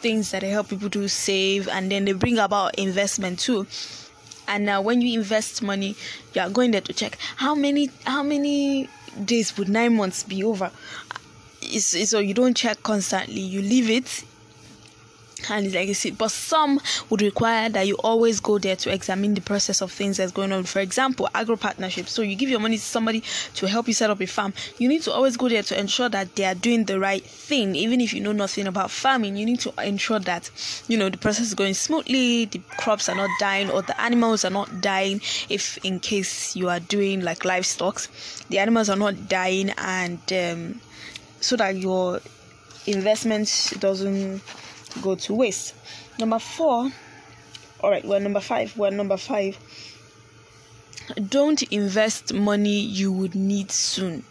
things 0.00 0.30
that 0.30 0.40
they 0.40 0.48
help 0.48 0.70
people 0.70 0.90
to 0.90 1.08
save, 1.08 1.68
and 1.68 1.92
then 1.92 2.06
they 2.06 2.12
bring 2.12 2.38
about 2.38 2.74
investment 2.76 3.38
too 3.38 3.66
and 4.48 4.84
when 4.84 5.00
you 5.00 5.20
invest 5.20 5.62
money 5.62 5.94
you 6.34 6.40
are 6.42 6.50
going 6.50 6.72
there 6.72 6.80
to 6.80 6.92
check 6.92 7.16
how 7.36 7.54
many 7.54 7.88
how 8.04 8.24
many 8.24 8.88
days 9.24 9.56
would 9.56 9.68
nine 9.68 9.96
months 9.96 10.22
be 10.22 10.42
over? 10.44 10.70
So 11.60 12.18
you 12.18 12.34
don't 12.34 12.56
check 12.56 12.82
constantly 12.82 13.40
you 13.40 13.62
leave 13.62 13.88
it 13.88 14.24
and 15.50 15.66
it's 15.66 15.74
legacy. 15.74 16.10
But 16.10 16.30
some 16.30 16.80
would 17.10 17.22
require 17.22 17.68
that 17.68 17.86
you 17.86 17.96
always 17.96 18.40
go 18.40 18.58
there 18.58 18.76
to 18.76 18.92
examine 18.92 19.34
the 19.34 19.40
process 19.40 19.80
of 19.80 19.92
things 19.92 20.16
that's 20.16 20.32
going 20.32 20.52
on. 20.52 20.64
For 20.64 20.80
example, 20.80 21.28
agro 21.34 21.56
partnerships. 21.56 22.12
So 22.12 22.22
you 22.22 22.36
give 22.36 22.48
your 22.48 22.60
money 22.60 22.76
to 22.76 22.82
somebody 22.82 23.22
to 23.54 23.68
help 23.68 23.88
you 23.88 23.94
set 23.94 24.10
up 24.10 24.20
a 24.20 24.26
farm. 24.26 24.54
You 24.78 24.88
need 24.88 25.02
to 25.02 25.12
always 25.12 25.36
go 25.36 25.48
there 25.48 25.62
to 25.62 25.78
ensure 25.78 26.08
that 26.08 26.36
they 26.36 26.44
are 26.44 26.54
doing 26.54 26.84
the 26.84 26.98
right 27.00 27.24
thing. 27.24 27.74
Even 27.74 28.00
if 28.00 28.12
you 28.12 28.20
know 28.20 28.32
nothing 28.32 28.66
about 28.66 28.90
farming, 28.90 29.36
you 29.36 29.46
need 29.46 29.60
to 29.60 29.72
ensure 29.82 30.20
that 30.20 30.50
you 30.88 30.96
know 30.96 31.08
the 31.08 31.18
process 31.18 31.46
is 31.46 31.54
going 31.54 31.74
smoothly, 31.74 32.46
the 32.46 32.60
crops 32.76 33.08
are 33.08 33.16
not 33.16 33.30
dying, 33.38 33.70
or 33.70 33.82
the 33.82 34.00
animals 34.00 34.44
are 34.44 34.50
not 34.50 34.80
dying. 34.80 35.20
If 35.48 35.78
in 35.84 36.00
case 36.00 36.56
you 36.56 36.68
are 36.68 36.80
doing 36.80 37.22
like 37.22 37.44
livestock, 37.44 38.06
the 38.48 38.58
animals 38.58 38.88
are 38.88 38.96
not 38.96 39.28
dying, 39.28 39.70
and 39.78 40.20
um, 40.32 40.80
so 41.40 41.56
that 41.56 41.76
your 41.76 42.20
investment 42.86 43.72
doesn't 43.78 44.42
go 45.00 45.14
to 45.14 45.34
waste. 45.34 45.74
Number 46.18 46.38
four, 46.38 46.90
all 47.80 47.90
right, 47.90 48.04
well, 48.04 48.20
number 48.20 48.40
five, 48.40 48.76
well, 48.76 48.90
number 48.90 49.16
five, 49.16 49.58
don't 51.28 51.62
invest 51.64 52.32
money 52.32 52.80
you 52.80 53.12
would 53.12 53.34
need 53.34 53.70
soon. 53.70 54.24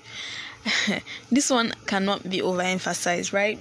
this 1.31 1.49
one 1.49 1.73
cannot 1.87 2.29
be 2.29 2.39
overemphasized, 2.39 3.33
right? 3.33 3.59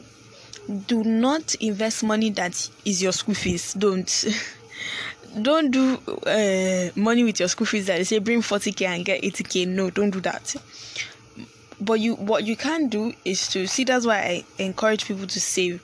Do 0.87 1.03
not 1.03 1.55
invest 1.57 2.05
money 2.05 2.31
that 2.31 2.71
is 2.85 3.03
your 3.03 3.13
school 3.13 3.35
fees. 3.35 3.75
Don't. 3.75 4.25
don't 5.43 5.71
do 5.71 5.95
uh, 6.27 6.91
money 6.97 7.23
with 7.23 7.39
your 7.39 7.49
school 7.49 7.67
fees 7.67 7.87
that 7.87 7.99
they 7.99 8.05
say 8.05 8.19
bring 8.19 8.41
40k 8.41 8.87
and 8.87 9.05
get 9.05 9.23
80k. 9.23 9.67
No, 9.69 9.89
don't 9.89 10.11
do 10.11 10.21
that 10.21 10.57
but 11.81 11.99
you 11.99 12.15
what 12.17 12.45
you 12.45 12.57
can 12.57 12.89
do 12.89 13.13
is 13.25 13.49
to 13.49 13.67
see 13.67 13.85
that's 13.85 14.07
why 14.07 14.19
i 14.59 14.63
encourage 14.63 15.07
people 15.07 15.27
to 15.27 15.41
save 15.41 15.81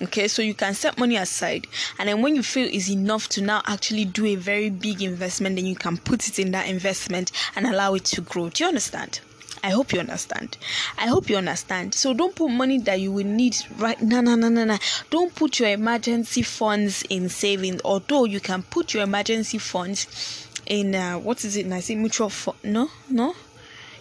okay 0.00 0.28
so 0.28 0.42
you 0.42 0.54
can 0.54 0.74
set 0.74 0.96
money 0.98 1.16
aside 1.16 1.66
and 1.98 2.08
then 2.08 2.22
when 2.22 2.36
you 2.36 2.42
feel 2.42 2.68
is 2.68 2.90
enough 2.90 3.28
to 3.28 3.42
now 3.42 3.62
actually 3.66 4.04
do 4.04 4.24
a 4.26 4.36
very 4.36 4.70
big 4.70 5.02
investment 5.02 5.56
then 5.56 5.66
you 5.66 5.74
can 5.74 5.96
put 5.96 6.26
it 6.28 6.38
in 6.38 6.52
that 6.52 6.68
investment 6.68 7.32
and 7.56 7.66
allow 7.66 7.94
it 7.94 8.04
to 8.04 8.20
grow 8.20 8.48
do 8.48 8.64
you 8.64 8.68
understand 8.68 9.20
I 9.62 9.72
hope 9.72 9.92
you 9.92 10.00
understand. 10.00 10.56
I 10.96 11.06
hope 11.08 11.28
you 11.28 11.36
understand. 11.36 11.92
So 11.92 12.14
don't 12.14 12.34
put 12.34 12.48
money 12.48 12.78
that 12.78 12.98
you 12.98 13.12
will 13.12 13.26
need 13.26 13.58
right 13.76 14.00
no 14.00 14.22
no 14.22 14.34
no 14.34 14.48
no 14.48 14.64
no. 14.64 14.78
Don't 15.10 15.34
put 15.34 15.60
your 15.60 15.68
emergency 15.68 16.40
funds 16.40 17.02
in 17.10 17.28
saving. 17.28 17.78
Although 17.84 18.24
you 18.24 18.40
can 18.40 18.62
put 18.62 18.94
your 18.94 19.02
emergency 19.02 19.58
funds 19.58 20.48
in 20.64 20.94
uh, 20.94 21.18
what 21.18 21.44
is 21.44 21.56
it? 21.56 21.70
I 21.70 21.80
say 21.80 21.94
mutual 21.94 22.30
fund. 22.30 22.56
No, 22.64 22.88
no 23.10 23.34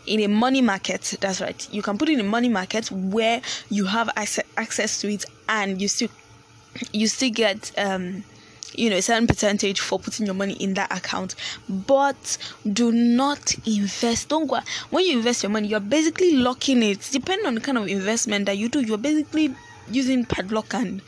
in 0.09 0.19
a 0.21 0.27
money 0.27 0.61
market. 0.61 1.15
That's 1.21 1.39
right. 1.39 1.67
You 1.71 1.81
can 1.81 1.97
put 1.97 2.09
it 2.09 2.13
in 2.13 2.19
a 2.19 2.29
money 2.29 2.49
market 2.49 2.91
where 2.91 3.41
you 3.69 3.85
have 3.85 4.09
access 4.15 5.01
to 5.01 5.11
it, 5.11 5.25
and 5.47 5.81
you 5.81 5.87
still 5.87 6.09
you 6.91 7.07
still 7.07 7.31
get 7.31 7.71
um 7.77 8.23
you 8.73 8.89
know 8.89 8.97
a 8.97 9.01
certain 9.01 9.25
percentage 9.27 9.79
for 9.79 9.99
putting 9.99 10.25
your 10.25 10.35
money 10.35 10.53
in 10.53 10.75
that 10.75 10.95
account 10.95 11.35
but 11.67 12.37
do 12.71 12.91
not 12.91 13.55
invest 13.67 14.29
don't 14.29 14.47
go 14.47 14.59
when 14.91 15.03
you 15.03 15.17
invest 15.17 15.41
your 15.41 15.49
money 15.49 15.67
you're 15.67 15.79
basically 15.79 16.35
locking 16.35 16.83
it 16.83 17.09
depending 17.11 17.47
on 17.47 17.55
the 17.55 17.61
kind 17.61 17.77
of 17.77 17.87
investment 17.87 18.45
that 18.45 18.57
you 18.57 18.69
do 18.69 18.81
you're 18.81 18.99
basically 18.99 19.53
using 19.89 20.23
padlock 20.23 20.73
and 20.75 21.01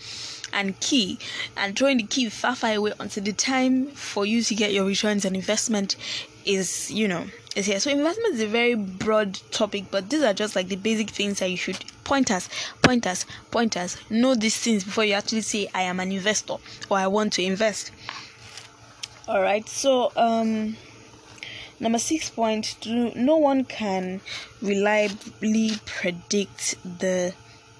and 0.53 0.79
key 0.79 1.17
and 1.55 1.77
throwing 1.77 1.98
the 1.98 2.03
key 2.03 2.29
far 2.29 2.55
far 2.55 2.74
away 2.74 2.91
until 3.00 3.24
the 3.24 3.31
time 3.31 3.88
for 3.88 4.25
you 4.25 4.41
to 4.41 4.55
get 4.55 4.74
your 4.74 4.86
returns 4.86 5.24
and 5.24 5.36
investment 5.36 5.96
is 6.46 6.92
you 6.92 7.08
know 7.08 7.26
is 7.56 7.66
here. 7.66 7.80
So 7.80 7.92
investment 7.92 8.36
is 8.36 8.42
a 8.42 8.48
very 8.48 8.76
broad 8.76 9.40
topic, 9.52 9.86
but 9.92 10.10
these 10.10 10.24
are 10.24 10.34
just 10.34 10.56
like 10.56 10.68
the 10.68 10.76
basic 10.76 11.10
things 11.10 11.40
that 11.40 11.50
you 11.50 11.58
should 11.58 11.84
pointers, 12.04 12.50
pointers, 12.82 13.26
pointers. 13.52 13.98
Know 14.10 14.36
these 14.36 14.58
things 14.58 14.84
before 14.84 15.06
you 15.06 15.14
actually 15.14 15.42
say 15.42 15.68
I 15.74 15.84
am 15.84 16.00
an 16.00 16.12
investor 16.12 16.56
or 16.90 16.98
I 16.98 17.08
want 17.08 17.34
to 17.34 17.44
invest. 17.44 17.92
All 19.28 19.42
right. 19.42 19.68
So 19.68 20.12
um, 20.16 20.78
number 21.80 22.00
six 22.00 22.30
point: 22.30 22.78
no 22.86 23.38
one 23.38 23.66
can 23.66 24.22
reliably 24.62 25.72
predict 25.86 26.76
the 27.00 27.34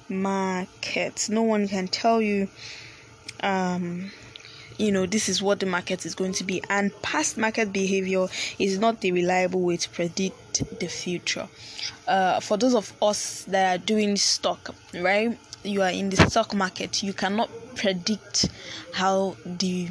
market. 0.10 1.28
No 1.30 1.44
one 1.44 1.68
can 1.68 1.88
tell 1.88 2.22
you 2.22 2.50
um 3.44 4.12
you 4.82 4.92
know 4.92 5.06
this 5.06 5.30
is 5.30 5.42
what 5.44 5.60
the 5.60 5.66
market 5.66 6.06
is 6.06 6.16
going 6.16 6.34
to 6.34 6.44
be. 6.44 6.62
And 6.70 6.92
past 7.04 7.38
market 7.38 7.72
behavior 7.72 8.28
is 8.58 8.80
not 8.80 9.06
a 9.06 9.12
reliable 9.12 9.62
way 9.62 9.78
to 9.78 9.90
predict 9.90 10.80
the 10.80 10.88
future. 10.88 11.48
Uh, 12.08 12.40
for 12.40 12.58
those 12.58 12.74
of 12.74 12.92
us 13.02 13.44
that 13.46 13.76
are 13.76 13.84
doing 13.84 14.16
stock 14.18 14.74
right 14.96 15.38
you 15.64 15.82
are 15.84 15.92
in 15.92 16.10
the 16.10 16.18
stock 16.18 16.56
market 16.56 17.04
you 17.04 17.14
cannot 17.14 17.50
predict 17.76 18.50
how 18.94 19.36
the 19.46 19.88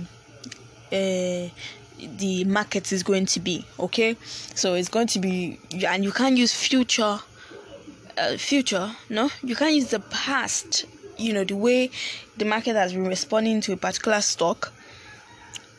uh, 0.92 1.48
the 2.18 2.44
market 2.46 2.90
is 2.92 3.04
going 3.04 3.26
to 3.26 3.38
be 3.38 3.64
okay? 3.78 4.16
So 4.54 4.74
it's 4.74 4.88
going 4.88 5.06
to 5.08 5.20
be 5.20 5.60
and 5.86 6.02
you 6.02 6.10
can't 6.10 6.36
use 6.36 6.52
future 6.52 7.20
uh, 8.18 8.36
future 8.36 8.90
no? 9.08 9.30
You 9.44 9.54
can't 9.54 9.74
use 9.74 9.90
the 9.90 10.00
past 10.00 10.84
you 11.16 11.32
know 11.32 11.44
the 11.44 11.56
way 11.56 11.90
the 12.38 12.44
market 12.44 12.74
has 12.74 12.92
been 12.92 13.06
responding 13.06 13.60
to 13.60 13.72
a 13.72 13.76
particular 13.76 14.20
stock 14.20 14.72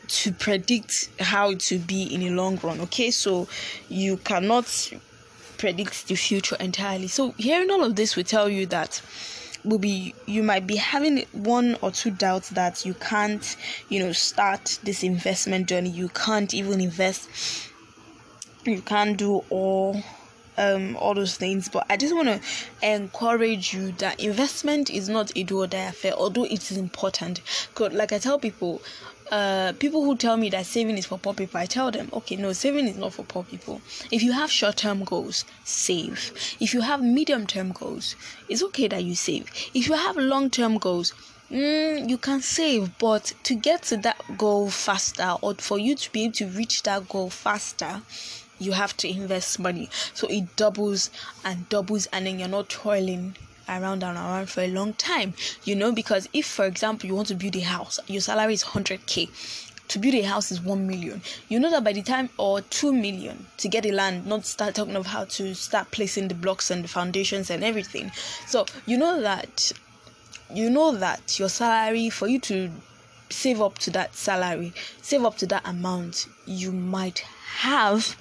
to 0.08 0.32
predict 0.32 1.08
how 1.20 1.50
it 1.50 1.66
will 1.70 1.78
be 1.78 2.02
in 2.02 2.20
the 2.20 2.30
long 2.30 2.58
run 2.62 2.80
okay? 2.80 3.10
So 3.10 3.48
you 3.88 4.16
cannot 4.18 4.92
predict 5.58 6.08
the 6.08 6.16
future 6.16 6.56
entirely. 6.58 7.06
So 7.08 7.30
hearing 7.38 7.70
all 7.70 7.84
of 7.84 7.94
this 7.96 8.16
will 8.16 8.24
tell 8.24 8.48
you 8.48 8.66
that 8.66 9.00
will 9.64 9.78
be 9.78 10.14
you 10.26 10.42
might 10.42 10.66
be 10.66 10.76
having 10.76 11.24
one 11.32 11.76
or 11.82 11.90
two 11.90 12.10
doubts 12.10 12.50
that 12.50 12.84
you 12.84 12.94
can't 12.94 13.56
you 13.88 14.00
know 14.00 14.12
start 14.12 14.78
this 14.82 15.02
investment 15.02 15.68
journey. 15.68 15.90
You 15.90 16.08
can't 16.08 16.52
even 16.52 16.80
invest. 16.80 17.68
You 18.64 18.82
can't 18.82 19.16
do 19.16 19.44
all 19.50 20.02
um 20.58 20.96
all 20.96 21.14
those 21.14 21.36
things. 21.36 21.68
But 21.68 21.86
i 21.88 21.96
just 21.96 22.14
want 22.14 22.28
to 22.28 22.40
encourage 22.82 23.72
you 23.72 23.92
that 23.92 24.20
investment 24.20 24.90
is 24.90 25.08
not 25.08 25.30
a 25.36 25.44
do 25.44 25.60
or 25.60 25.66
die 25.66 25.78
affair 25.88 26.14
although 26.14 26.44
it 26.44 26.70
is 26.70 26.76
important. 26.76 27.40
Because 27.68 27.92
like 27.92 28.12
i 28.12 28.18
tell 28.18 28.38
people 28.38 28.82
uh, 29.32 29.72
people 29.78 30.04
who 30.04 30.14
tell 30.14 30.36
me 30.36 30.50
that 30.50 30.66
saving 30.66 30.98
is 30.98 31.06
for 31.06 31.18
poor 31.18 31.32
people, 31.32 31.58
I 31.58 31.64
tell 31.64 31.90
them, 31.90 32.10
okay, 32.12 32.36
no, 32.36 32.52
saving 32.52 32.86
is 32.86 32.98
not 32.98 33.14
for 33.14 33.22
poor 33.22 33.42
people. 33.42 33.80
If 34.10 34.22
you 34.22 34.32
have 34.32 34.50
short 34.50 34.76
term 34.76 35.04
goals, 35.04 35.46
save. 35.64 36.32
If 36.60 36.74
you 36.74 36.82
have 36.82 37.02
medium 37.02 37.46
term 37.46 37.72
goals, 37.72 38.14
it's 38.50 38.62
okay 38.62 38.88
that 38.88 39.02
you 39.02 39.14
save. 39.14 39.50
If 39.72 39.88
you 39.88 39.94
have 39.94 40.18
long 40.18 40.50
term 40.50 40.76
goals, 40.76 41.14
mm, 41.50 42.10
you 42.10 42.18
can 42.18 42.42
save, 42.42 42.98
but 42.98 43.32
to 43.44 43.54
get 43.54 43.84
to 43.84 43.96
that 43.98 44.22
goal 44.36 44.68
faster 44.68 45.36
or 45.40 45.54
for 45.54 45.78
you 45.78 45.94
to 45.94 46.12
be 46.12 46.24
able 46.24 46.34
to 46.34 46.48
reach 46.48 46.82
that 46.82 47.08
goal 47.08 47.30
faster, 47.30 48.02
you 48.58 48.72
have 48.72 48.94
to 48.98 49.08
invest 49.08 49.58
money. 49.58 49.88
So 50.12 50.26
it 50.28 50.56
doubles 50.56 51.08
and 51.42 51.66
doubles, 51.70 52.06
and 52.12 52.26
then 52.26 52.38
you're 52.38 52.48
not 52.48 52.68
toiling 52.68 53.36
around 53.68 54.02
and 54.02 54.16
around 54.16 54.48
for 54.48 54.62
a 54.62 54.68
long 54.68 54.92
time 54.94 55.34
you 55.64 55.74
know 55.74 55.92
because 55.92 56.28
if 56.32 56.46
for 56.46 56.64
example 56.64 57.08
you 57.08 57.14
want 57.14 57.28
to 57.28 57.34
build 57.34 57.56
a 57.56 57.60
house 57.60 57.98
your 58.06 58.20
salary 58.20 58.54
is 58.54 58.64
100k 58.64 59.28
to 59.92 59.98
build 59.98 60.14
a 60.14 60.22
house 60.22 60.50
is 60.50 60.58
1 60.62 60.86
million. 60.86 61.20
You 61.50 61.60
know 61.60 61.70
that 61.70 61.84
by 61.84 61.92
the 61.92 62.00
time 62.00 62.30
or 62.38 62.62
2 62.62 62.94
million 62.94 63.46
to 63.58 63.68
get 63.68 63.84
a 63.84 63.92
land 63.92 64.26
not 64.26 64.46
start 64.46 64.74
talking 64.74 64.96
of 64.96 65.04
how 65.04 65.24
to 65.24 65.54
start 65.54 65.90
placing 65.90 66.28
the 66.28 66.34
blocks 66.34 66.70
and 66.70 66.82
the 66.82 66.88
foundations 66.88 67.50
and 67.50 67.62
everything. 67.62 68.10
So 68.46 68.64
you 68.86 68.96
know 68.96 69.20
that 69.20 69.70
you 70.50 70.70
know 70.70 70.96
that 70.96 71.38
your 71.38 71.50
salary 71.50 72.08
for 72.08 72.26
you 72.26 72.40
to 72.40 72.70
save 73.28 73.60
up 73.60 73.78
to 73.78 73.90
that 73.90 74.14
salary 74.14 74.72
save 75.00 75.24
up 75.24 75.36
to 75.38 75.46
that 75.46 75.66
amount 75.66 76.26
you 76.44 76.70
might 76.70 77.20
have 77.20 78.16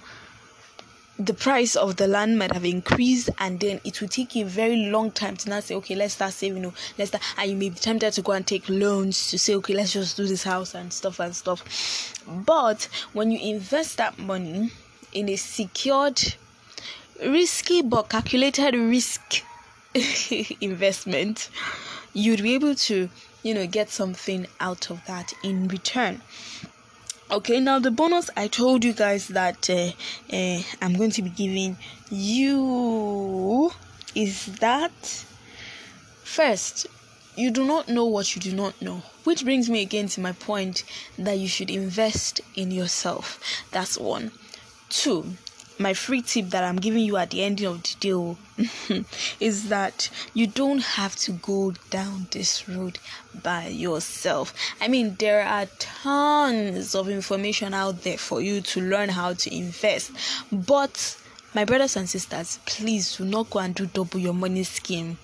the 1.25 1.33
price 1.33 1.75
of 1.75 1.97
the 1.97 2.07
land 2.07 2.39
might 2.39 2.51
have 2.51 2.65
increased 2.65 3.29
and 3.37 3.59
then 3.59 3.79
it 3.83 4.01
will 4.01 4.07
take 4.07 4.35
you 4.35 4.45
a 4.45 4.47
very 4.47 4.87
long 4.87 5.11
time 5.11 5.37
to 5.37 5.49
now 5.49 5.59
say 5.59 5.75
okay 5.75 5.93
let's 5.93 6.15
start 6.15 6.33
saving 6.33 6.63
you 6.63 6.73
let's 6.97 7.09
start 7.09 7.23
and 7.37 7.51
you 7.51 7.55
may 7.55 7.69
be 7.69 7.75
tempted 7.75 8.11
to 8.11 8.21
go 8.21 8.31
and 8.31 8.47
take 8.47 8.67
loans 8.69 9.29
to 9.29 9.37
say 9.37 9.53
okay 9.53 9.73
let's 9.73 9.93
just 9.93 10.17
do 10.17 10.25
this 10.25 10.43
house 10.43 10.73
and 10.73 10.91
stuff 10.91 11.19
and 11.19 11.35
stuff. 11.35 12.23
But 12.27 12.87
when 13.13 13.31
you 13.31 13.39
invest 13.53 13.97
that 13.97 14.17
money 14.17 14.71
in 15.13 15.29
a 15.29 15.35
secured 15.35 16.35
risky 17.23 17.81
but 17.81 18.09
calculated 18.09 18.73
risk 18.73 19.43
investment 20.61 21.49
you'd 22.13 22.41
be 22.41 22.55
able 22.55 22.73
to 22.73 23.09
you 23.43 23.53
know 23.53 23.67
get 23.67 23.89
something 23.89 24.47
out 24.59 24.89
of 24.89 25.05
that 25.05 25.33
in 25.43 25.67
return 25.67 26.21
okay 27.31 27.59
now 27.59 27.79
the 27.79 27.91
bonus 27.91 28.29
i 28.35 28.47
told 28.47 28.83
you 28.83 28.93
guys 28.93 29.29
that 29.29 29.69
uh, 29.69 29.91
uh, 30.35 30.61
i'm 30.81 30.93
going 30.93 31.11
to 31.11 31.21
be 31.21 31.29
giving 31.29 31.77
you 32.09 33.71
is 34.13 34.47
that 34.57 34.91
first 36.23 36.87
you 37.37 37.49
do 37.49 37.65
not 37.65 37.87
know 37.87 38.05
what 38.05 38.35
you 38.35 38.41
do 38.41 38.53
not 38.53 38.79
know 38.81 39.01
which 39.23 39.43
brings 39.45 39.69
me 39.69 39.81
again 39.81 40.07
to 40.07 40.19
my 40.19 40.31
point 40.31 40.83
that 41.17 41.37
you 41.37 41.47
should 41.47 41.69
invest 41.69 42.41
in 42.55 42.71
yourself. 42.71 43.39
That's 43.71 43.97
one. 43.97 44.31
Two 44.89 45.37
my 45.79 45.93
free 45.93 46.21
tip 46.21 46.49
that 46.49 46.63
I'm 46.63 46.77
giving 46.77 47.03
you 47.03 47.17
at 47.17 47.31
the 47.31 47.43
end 47.43 47.61
of 47.61 47.83
the 47.83 47.95
deal 47.99 48.37
oh, 48.89 49.03
is 49.39 49.69
that 49.69 50.09
you 50.33 50.47
don't 50.47 50.83
have 50.83 51.15
to 51.17 51.31
go 51.31 51.73
down 51.89 52.27
this 52.31 52.67
road 52.69 52.99
by 53.43 53.67
yourself. 53.67 54.53
I 54.79 54.87
mean, 54.87 55.15
there 55.19 55.43
are 55.43 55.67
tons 55.79 56.95
of 56.95 57.09
information 57.09 57.73
out 57.73 58.03
there 58.03 58.17
for 58.17 58.41
you 58.41 58.61
to 58.61 58.81
learn 58.81 59.09
how 59.09 59.33
to 59.33 59.55
invest, 59.55 60.11
but 60.51 61.17
my 61.53 61.65
brothers 61.65 61.97
and 61.97 62.09
sisters, 62.09 62.59
please 62.65 63.17
do 63.17 63.25
not 63.25 63.49
go 63.49 63.59
and 63.59 63.75
do 63.75 63.85
double 63.85 64.19
your 64.19 64.33
money 64.33 64.63
scheme. 64.63 65.17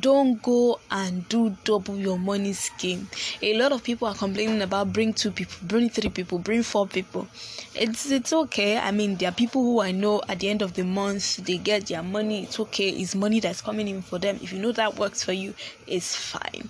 Don't 0.00 0.42
go 0.42 0.78
and 0.90 1.26
do 1.28 1.56
double 1.64 1.96
your 1.96 2.18
money 2.18 2.52
scheme. 2.52 3.08
A 3.40 3.56
lot 3.56 3.72
of 3.72 3.82
people 3.82 4.06
are 4.06 4.14
complaining 4.14 4.60
about 4.60 4.92
bring 4.92 5.14
two 5.14 5.30
people, 5.30 5.56
bring 5.62 5.88
three 5.88 6.10
people, 6.10 6.38
bring 6.38 6.62
four 6.62 6.86
people. 6.86 7.26
It's 7.74 8.10
it's 8.10 8.32
okay. 8.32 8.76
I 8.76 8.90
mean, 8.90 9.16
there 9.16 9.30
are 9.30 9.32
people 9.32 9.62
who 9.62 9.80
I 9.80 9.90
know 9.92 10.20
at 10.28 10.40
the 10.40 10.50
end 10.50 10.60
of 10.60 10.74
the 10.74 10.84
month 10.84 11.36
they 11.38 11.56
get 11.56 11.86
their 11.86 12.02
money. 12.02 12.42
It's 12.42 12.60
okay. 12.60 12.90
It's 12.90 13.14
money 13.14 13.40
that's 13.40 13.62
coming 13.62 13.88
in 13.88 14.02
for 14.02 14.18
them. 14.18 14.38
If 14.42 14.52
you 14.52 14.60
know 14.60 14.72
that 14.72 14.96
works 14.98 15.24
for 15.24 15.32
you, 15.32 15.54
it's 15.86 16.14
fine. 16.14 16.68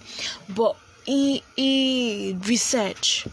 But 0.48 0.76
research, 2.46 3.26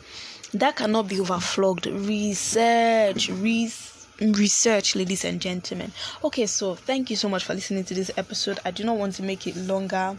that 0.54 0.76
cannot 0.76 1.08
be 1.08 1.18
overflogged. 1.18 1.86
Research, 2.08 3.30
research 3.30 3.91
research, 4.22 4.96
ladies 4.96 5.26
and 5.26 5.42
gentlemen. 5.42 5.92
Okay, 6.24 6.46
so 6.46 6.76
thank 6.76 7.10
you 7.10 7.16
so 7.16 7.28
much 7.28 7.44
for 7.44 7.54
listening 7.54 7.84
to 7.86 7.94
this 7.94 8.12
episode. 8.18 8.60
I 8.64 8.72
do 8.72 8.84
not 8.84 8.98
want 8.98 9.16
to 9.16 9.24
make 9.24 9.48
it 9.48 9.56
longer 9.56 10.16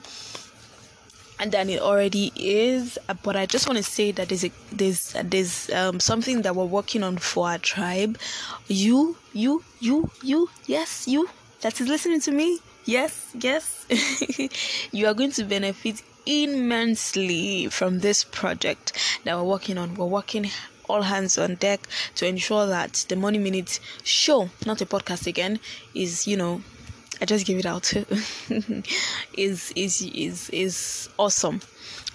and 1.39 1.53
than 1.53 1.71
it 1.71 1.81
already 1.81 2.33
is, 2.37 2.99
but 3.23 3.37
I 3.37 3.47
just 3.47 3.67
want 3.67 3.77
to 3.77 3.83
say 3.83 4.13
that 4.13 4.29
there's 4.29 4.45
a, 4.45 4.51
there's 4.73 5.17
there's 5.25 5.71
um, 5.71 6.01
something 6.01 6.43
that 6.43 6.57
we're 6.57 6.65
working 6.65 7.03
on 7.03 7.19
for 7.19 7.49
our 7.49 7.59
tribe. 7.59 8.19
You, 8.67 9.17
you, 9.33 9.63
you, 9.81 10.11
you, 10.23 10.51
yes, 10.67 11.07
you 11.07 11.29
that 11.61 11.81
is 11.81 11.89
listening 11.89 12.21
to 12.23 12.33
me. 12.33 12.59
Yes, 12.85 13.31
yes, 13.39 13.87
you 14.93 15.07
are 15.07 15.15
going 15.15 15.31
to 15.33 15.45
benefit 15.45 16.03
immensely 16.27 17.69
from 17.69 18.01
this 18.01 18.25
project 18.25 18.93
that 19.25 19.37
we're 19.37 19.45
working 19.45 19.79
on. 19.79 19.95
We're 19.95 20.07
working 20.07 20.51
all 20.93 21.03
hands 21.03 21.39
on 21.39 21.55
deck 21.55 21.81
to 22.15 22.27
ensure 22.27 22.67
that 22.67 23.07
the 23.09 23.17
Money 23.17 23.39
Minute 23.39 23.81
show, 24.05 24.51
not 24.67 24.83
a 24.83 24.87
podcast 24.87 25.27
again, 25.27 25.59
is 25.95 26.27
you 26.27 26.37
know, 26.37 26.61
I 27.23 27.25
just 27.25 27.47
give 27.47 27.57
it 27.57 27.67
out, 27.67 27.93
is 29.35 29.73
is 29.77 30.03
is 30.03 30.51
is 30.51 31.09
awesome. 31.17 31.61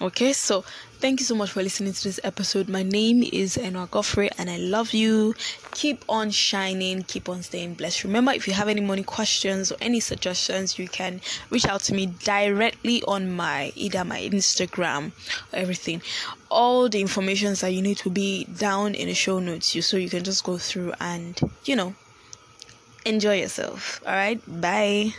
Okay, 0.02 0.34
so 0.34 0.66
thank 0.98 1.18
you 1.18 1.24
so 1.24 1.34
much 1.34 1.52
for 1.52 1.62
listening 1.62 1.94
to 1.94 2.04
this 2.04 2.20
episode. 2.22 2.68
My 2.68 2.82
name 2.82 3.22
is 3.32 3.56
Enoh 3.56 3.88
Agofure, 3.88 4.28
and 4.36 4.50
I 4.50 4.58
love 4.58 4.92
you. 4.92 5.34
Keep 5.70 6.04
on 6.10 6.28
shining, 6.30 7.04
keep 7.04 7.30
on 7.30 7.42
staying 7.42 7.72
blessed. 7.72 8.04
Remember, 8.04 8.32
if 8.32 8.46
you 8.46 8.52
have 8.52 8.68
any 8.68 8.82
money 8.82 9.02
questions 9.02 9.72
or 9.72 9.78
any 9.80 9.98
suggestions, 9.98 10.78
you 10.78 10.86
can 10.88 11.22
reach 11.48 11.66
out 11.66 11.80
to 11.84 11.94
me 11.94 12.04
directly 12.04 13.02
on 13.04 13.32
my 13.34 13.72
either 13.76 14.04
my 14.04 14.20
Instagram 14.20 15.12
or 15.54 15.58
everything. 15.58 16.02
All 16.50 16.86
the 16.90 17.00
informations 17.00 17.62
that 17.62 17.72
you 17.72 17.80
need 17.80 17.96
to 18.04 18.10
be 18.10 18.44
down 18.44 18.94
in 18.94 19.08
the 19.08 19.14
show 19.14 19.38
notes, 19.38 19.74
you 19.74 19.80
so 19.80 19.96
you 19.96 20.10
can 20.10 20.22
just 20.22 20.44
go 20.44 20.58
through 20.58 20.92
and 21.00 21.40
you 21.64 21.76
know 21.76 21.94
enjoy 23.08 23.40
yourself. 23.40 24.00
All 24.06 24.14
right, 24.14 24.40
bye. 24.46 25.14